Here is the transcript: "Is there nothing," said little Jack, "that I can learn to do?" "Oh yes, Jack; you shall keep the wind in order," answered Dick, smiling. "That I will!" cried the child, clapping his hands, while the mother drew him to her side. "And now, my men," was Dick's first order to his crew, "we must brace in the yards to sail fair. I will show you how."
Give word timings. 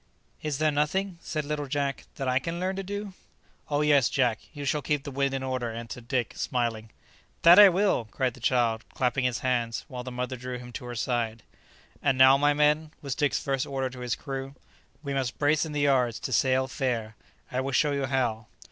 "Is 0.41 0.57
there 0.57 0.71
nothing," 0.71 1.19
said 1.21 1.45
little 1.45 1.67
Jack, 1.67 2.05
"that 2.15 2.27
I 2.27 2.39
can 2.39 2.59
learn 2.59 2.75
to 2.75 2.81
do?" 2.81 3.13
"Oh 3.69 3.81
yes, 3.81 4.09
Jack; 4.09 4.39
you 4.51 4.65
shall 4.65 4.81
keep 4.81 5.03
the 5.03 5.11
wind 5.11 5.31
in 5.35 5.43
order," 5.43 5.71
answered 5.71 6.07
Dick, 6.07 6.33
smiling. 6.35 6.89
"That 7.43 7.59
I 7.59 7.69
will!" 7.69 8.05
cried 8.09 8.33
the 8.33 8.39
child, 8.39 8.83
clapping 8.95 9.25
his 9.25 9.41
hands, 9.41 9.85
while 9.87 10.03
the 10.03 10.11
mother 10.11 10.37
drew 10.37 10.57
him 10.57 10.71
to 10.71 10.85
her 10.85 10.95
side. 10.95 11.43
"And 12.01 12.17
now, 12.17 12.35
my 12.35 12.51
men," 12.55 12.89
was 13.03 13.13
Dick's 13.13 13.43
first 13.43 13.67
order 13.67 13.91
to 13.91 13.99
his 13.99 14.15
crew, 14.15 14.55
"we 15.03 15.13
must 15.13 15.37
brace 15.37 15.65
in 15.67 15.71
the 15.71 15.81
yards 15.81 16.19
to 16.21 16.33
sail 16.33 16.67
fair. 16.67 17.15
I 17.51 17.61
will 17.61 17.71
show 17.71 17.91
you 17.91 18.07
how." 18.07 18.47